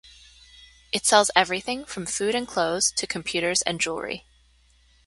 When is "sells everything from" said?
1.05-2.07